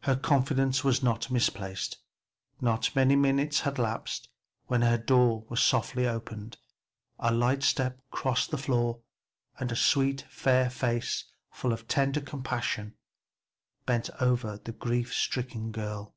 [0.00, 1.98] Her confidence was not misplaced.
[2.60, 4.28] Not many minutes had elapsed
[4.66, 6.56] when her door was softly opened,
[7.20, 9.02] a light step crossed the floor
[9.60, 12.96] and a sweet fair face, full of tender compassion,
[13.86, 16.16] bent over the grief stricken girl.